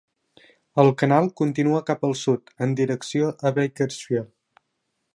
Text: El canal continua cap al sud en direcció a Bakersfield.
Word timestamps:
El 0.83 0.89
canal 1.01 1.29
continua 1.41 1.83
cap 1.91 2.07
al 2.09 2.17
sud 2.23 2.51
en 2.69 2.75
direcció 2.83 3.31
a 3.47 3.53
Bakersfield. 3.61 4.35